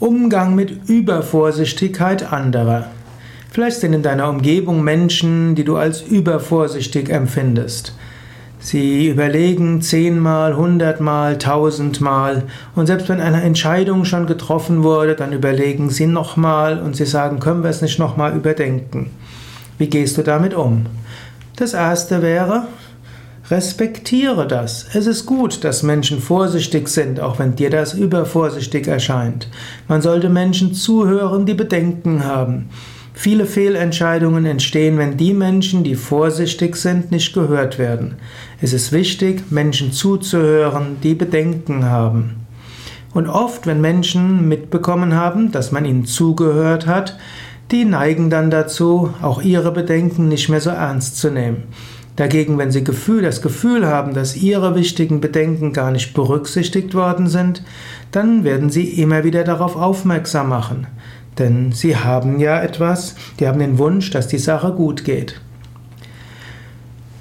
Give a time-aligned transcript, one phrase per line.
[0.00, 2.86] Umgang mit Übervorsichtigkeit anderer.
[3.52, 7.94] Vielleicht sind in deiner Umgebung Menschen, die du als übervorsichtig empfindest.
[8.58, 12.42] Sie überlegen zehnmal, hundertmal, tausendmal
[12.74, 17.38] und selbst wenn eine Entscheidung schon getroffen wurde, dann überlegen sie nochmal und sie sagen,
[17.38, 19.10] können wir es nicht nochmal überdenken.
[19.78, 20.86] Wie gehst du damit um?
[21.54, 22.66] Das erste wäre,
[23.50, 24.86] respektiere das.
[24.94, 29.48] Es ist gut, dass Menschen vorsichtig sind, auch wenn dir das übervorsichtig erscheint.
[29.86, 32.70] Man sollte Menschen zuhören, die Bedenken haben.
[33.12, 38.16] Viele Fehlentscheidungen entstehen, wenn die Menschen, die vorsichtig sind, nicht gehört werden.
[38.60, 42.46] Es ist wichtig, Menschen zuzuhören, die Bedenken haben.
[43.12, 47.16] Und oft, wenn Menschen mitbekommen haben, dass man ihnen zugehört hat,
[47.70, 51.64] die neigen dann dazu, auch ihre Bedenken nicht mehr so ernst zu nehmen.
[52.16, 57.26] Dagegen, wenn sie Gefühl, das Gefühl haben, dass ihre wichtigen Bedenken gar nicht berücksichtigt worden
[57.26, 57.64] sind,
[58.12, 60.86] dann werden sie immer wieder darauf aufmerksam machen.
[61.38, 65.40] Denn sie haben ja etwas, die haben den Wunsch, dass die Sache gut geht.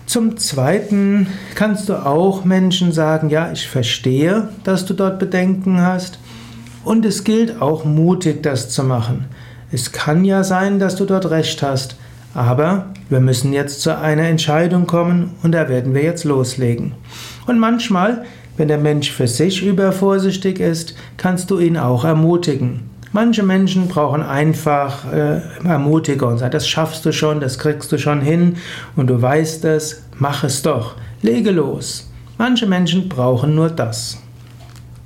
[0.05, 1.25] Zum Zweiten
[1.55, 6.19] kannst du auch Menschen sagen, ja, ich verstehe, dass du dort Bedenken hast.
[6.83, 9.25] Und es gilt auch mutig, das zu machen.
[9.71, 11.95] Es kann ja sein, dass du dort recht hast,
[12.33, 16.93] aber wir müssen jetzt zu einer Entscheidung kommen und da werden wir jetzt loslegen.
[17.45, 18.25] Und manchmal,
[18.57, 22.89] wenn der Mensch für sich übervorsichtig ist, kannst du ihn auch ermutigen.
[23.11, 27.99] Manche Menschen brauchen einfach äh, Ermutiger und sagen, das schaffst du schon, das kriegst du
[27.99, 28.55] schon hin
[28.95, 32.09] und du weißt es, mach es doch, lege los.
[32.39, 34.17] Manche Menschen brauchen nur das.